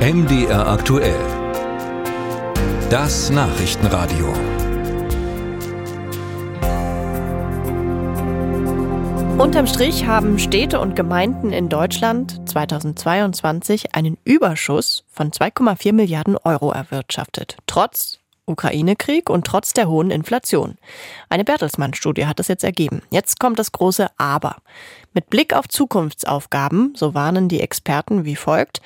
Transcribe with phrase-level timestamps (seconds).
[0.00, 1.20] MDR aktuell.
[2.88, 4.32] Das Nachrichtenradio.
[9.36, 16.72] Unterm Strich haben Städte und Gemeinden in Deutschland 2022 einen Überschuss von 2,4 Milliarden Euro
[16.72, 18.19] erwirtschaftet, trotz
[18.50, 20.76] Ukraine-Krieg und trotz der hohen Inflation.
[21.28, 23.02] Eine Bertelsmann-Studie hat das jetzt ergeben.
[23.10, 24.56] Jetzt kommt das große Aber.
[25.14, 28.80] Mit Blick auf Zukunftsaufgaben, so warnen die Experten wie folgt,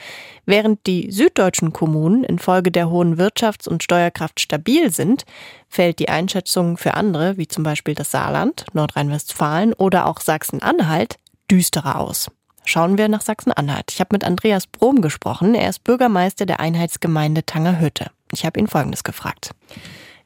[0.46, 5.24] während die süddeutschen Kommunen infolge der hohen Wirtschafts- und Steuerkraft stabil sind,
[5.68, 11.16] fällt die Einschätzung für andere, wie zum Beispiel das Saarland, Nordrhein-Westfalen oder auch Sachsen-Anhalt,
[11.50, 12.30] düsterer aus.
[12.66, 13.86] Schauen wir nach Sachsen-Anhalt.
[13.90, 15.54] Ich habe mit Andreas Brom gesprochen.
[15.54, 18.10] Er ist Bürgermeister der Einheitsgemeinde Tangerhütte.
[18.32, 19.50] Ich habe ihn Folgendes gefragt.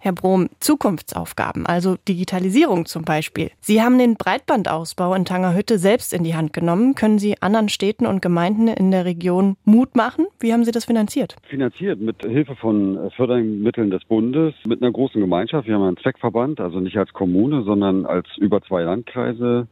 [0.01, 3.51] Herr Brom, Zukunftsaufgaben, also Digitalisierung zum Beispiel.
[3.61, 6.95] Sie haben den Breitbandausbau in Tangerhütte selbst in die Hand genommen.
[6.95, 10.29] Können Sie anderen Städten und Gemeinden in der Region Mut machen?
[10.39, 11.35] Wie haben Sie das finanziert?
[11.49, 15.67] Finanziert mit Hilfe von Fördermitteln des Bundes, mit einer großen Gemeinschaft.
[15.67, 19.67] Wir haben einen Zweckverband, also nicht als Kommune, sondern als über zwei Landkreise.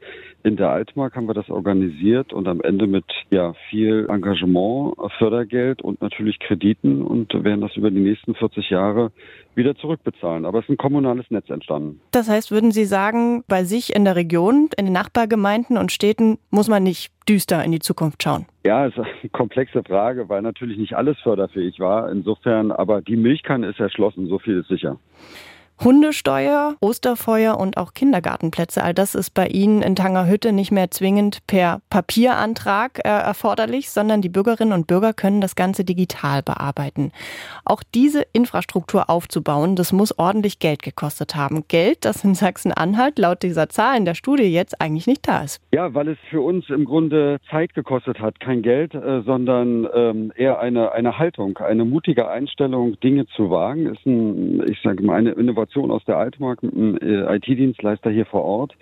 [0.46, 5.82] In der Altmark haben wir das organisiert und am Ende mit ja viel Engagement, Fördergeld
[5.82, 9.10] und natürlich Krediten und werden das über die nächsten 40 Jahre
[9.56, 10.44] wieder zurückbezahlen.
[10.44, 12.00] Aber es ist ein kommunales Netz entstanden.
[12.12, 16.38] Das heißt, würden Sie sagen, bei sich in der Region, in den Nachbargemeinden und Städten
[16.50, 18.46] muss man nicht düster in die Zukunft schauen?
[18.64, 22.08] Ja, es ist eine komplexe Frage, weil natürlich nicht alles förderfähig war.
[22.12, 24.96] Insofern, aber die Milchkanne ist erschlossen, so viel ist sicher.
[25.84, 28.82] Hundesteuer, Osterfeuer und auch Kindergartenplätze.
[28.82, 34.22] All das ist bei Ihnen in Tangerhütte nicht mehr zwingend per Papierantrag äh, erforderlich, sondern
[34.22, 37.12] die Bürgerinnen und Bürger können das Ganze digital bearbeiten.
[37.64, 41.64] Auch diese Infrastruktur aufzubauen, das muss ordentlich Geld gekostet haben.
[41.68, 45.60] Geld, das in Sachsen-Anhalt laut dieser Zahl in der Studie jetzt eigentlich nicht da ist.
[45.72, 50.32] Ja, weil es für uns im Grunde Zeit gekostet hat, kein Geld, äh, sondern ähm,
[50.36, 55.16] eher eine, eine Haltung, eine mutige Einstellung, Dinge zu wagen, ist ein, ich sage mal,
[55.16, 58.74] eine Innovation Kooperation aus der Altmark mit einem äh, IT-Dienstleister hier vor Ort.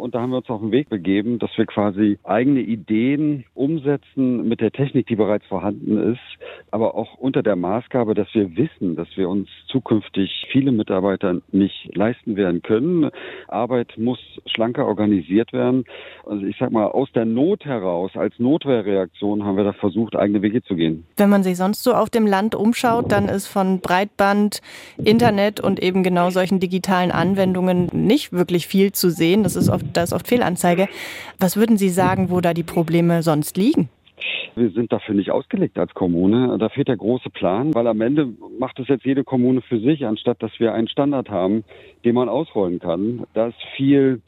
[0.00, 4.48] Und da haben wir uns auf den Weg begeben, dass wir quasi eigene Ideen umsetzen
[4.48, 6.20] mit der Technik, die bereits vorhanden ist,
[6.70, 11.94] aber auch unter der Maßgabe, dass wir wissen, dass wir uns zukünftig viele Mitarbeiter nicht
[11.94, 13.10] leisten werden können.
[13.48, 15.84] Arbeit muss schlanker organisiert werden.
[16.24, 20.40] Also ich sag mal, aus der Not heraus, als Notwehrreaktion haben wir da versucht, eigene
[20.40, 21.04] Wege zu gehen.
[21.18, 24.62] Wenn man sich sonst so auf dem Land umschaut, dann ist von Breitband,
[24.96, 29.42] Internet und eben genau solchen digitalen Anwendungen nicht wirklich viel zu sehen.
[29.42, 30.88] Das ist oft, da ist oft Fehlanzeige.
[31.38, 33.88] Was würden Sie sagen, wo da die Probleme sonst liegen?
[34.54, 36.58] Wir sind dafür nicht ausgelegt als Kommune.
[36.58, 40.04] Da fehlt der große Plan, weil am Ende macht es jetzt jede Kommune für sich,
[40.04, 41.64] anstatt dass wir einen Standard haben,
[42.04, 43.24] den man ausrollen kann.
[43.34, 44.20] Da ist viel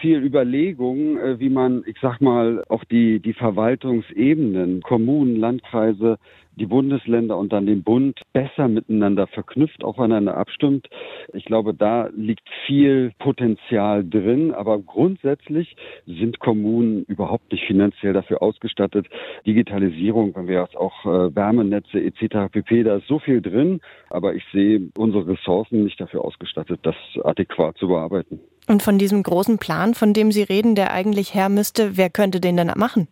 [0.00, 6.18] viel Überlegung, äh, wie man, ich sag mal, auch die, die Verwaltungsebenen, Kommunen, Landkreise,
[6.56, 10.88] die Bundesländer und dann den Bund besser miteinander verknüpft, aufeinander abstimmt.
[11.34, 15.76] Ich glaube, da liegt viel Potenzial drin, aber grundsätzlich
[16.06, 19.06] sind Kommunen überhaupt nicht finanziell dafür ausgestattet.
[19.46, 22.50] Digitalisierung, wenn wir jetzt auch äh, Wärmenetze etc.
[22.50, 26.96] pp, da ist so viel drin, aber ich sehe unsere Ressourcen nicht dafür ausgestattet, das
[27.22, 28.40] adäquat zu bearbeiten.
[28.66, 32.40] Und von diesem großen Plan, von dem Sie reden, der eigentlich her müsste, wer könnte
[32.40, 33.08] den denn machen?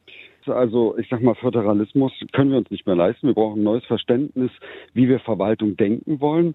[0.46, 3.28] Also ich sag mal, Föderalismus können wir uns nicht mehr leisten.
[3.28, 4.50] Wir brauchen ein neues Verständnis,
[4.92, 6.54] wie wir Verwaltung denken wollen.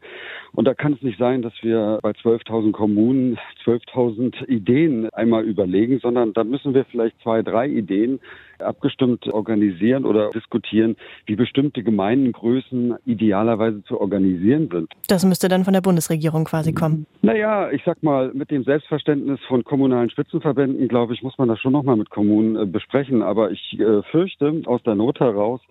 [0.54, 6.00] Und da kann es nicht sein, dass wir bei 12.000 Kommunen 12.000 Ideen einmal überlegen,
[6.00, 8.20] sondern da müssen wir vielleicht zwei, drei Ideen
[8.62, 14.92] abgestimmt organisieren oder diskutieren, wie bestimmte Gemeindengrößen idealerweise zu organisieren sind.
[15.08, 17.06] Das müsste dann von der Bundesregierung quasi kommen.
[17.22, 21.60] Naja, ich sag mal, mit dem Selbstverständnis von kommunalen Spitzenverbänden, glaube ich, muss man das
[21.60, 23.22] schon nochmal mit Kommunen äh, besprechen.
[23.22, 25.62] Aber ich äh, fürchte aus der Not heraus,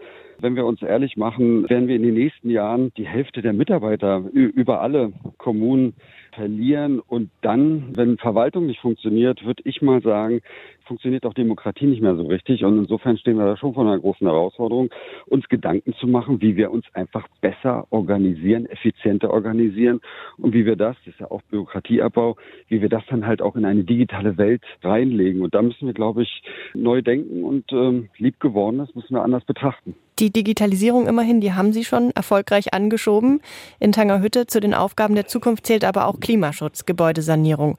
[0.41, 4.22] wenn wir uns ehrlich machen, werden wir in den nächsten Jahren die Hälfte der Mitarbeiter
[4.32, 5.94] über alle Kommunen
[6.32, 7.00] verlieren.
[7.00, 10.41] Und dann, wenn Verwaltung nicht funktioniert, würde ich mal sagen,
[10.88, 12.65] funktioniert auch Demokratie nicht mehr so richtig.
[12.65, 14.91] Und insofern stehen wir da schon vor einer großen Herausforderung,
[15.26, 20.00] uns Gedanken zu machen, wie wir uns einfach besser organisieren, effizienter organisieren
[20.38, 22.37] und wie wir das, das ist ja auch Bürokratieabbau,
[22.69, 25.43] wie wir das dann halt auch in eine digitale Welt reinlegen.
[25.43, 26.43] Und da müssen wir, glaube ich,
[26.75, 29.94] neu denken und ähm, lieb gewordenes müssen wir anders betrachten.
[30.19, 33.41] Die Digitalisierung immerhin, die haben Sie schon erfolgreich angeschoben.
[33.79, 37.79] In Tangerhütte zu den Aufgaben der Zukunft zählt aber auch Klimaschutz, Gebäudesanierung.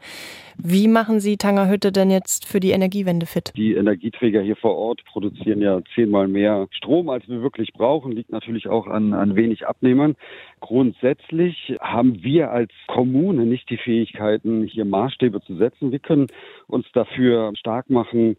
[0.61, 3.53] Wie machen Sie Tangerhütte denn jetzt für die Energiewende fit?
[3.55, 8.11] Die Energieträger hier vor Ort produzieren ja zehnmal mehr Strom, als wir wirklich brauchen.
[8.11, 10.15] Liegt natürlich auch an, an wenig Abnehmern.
[10.59, 15.93] Grundsätzlich haben wir als Kommune nicht die Fähigkeiten, hier Maßstäbe zu setzen.
[15.93, 16.27] Wir können
[16.67, 18.35] uns dafür stark machen,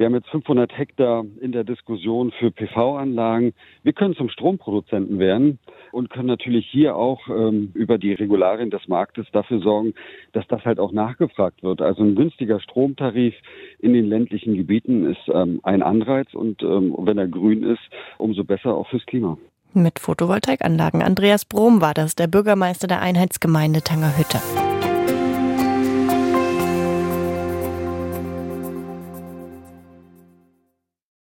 [0.00, 3.52] wir haben jetzt 500 Hektar in der Diskussion für PV-Anlagen.
[3.82, 5.58] Wir können zum Stromproduzenten werden
[5.92, 9.92] und können natürlich hier auch ähm, über die Regularien des Marktes dafür sorgen,
[10.32, 11.82] dass das halt auch nachgefragt wird.
[11.82, 13.34] Also ein günstiger Stromtarif
[13.78, 17.82] in den ländlichen Gebieten ist ähm, ein Anreiz und ähm, wenn er grün ist,
[18.16, 19.36] umso besser auch fürs Klima.
[19.74, 21.02] Mit Photovoltaikanlagen.
[21.02, 24.38] Andreas Brom war das, der Bürgermeister der Einheitsgemeinde Tangerhütte.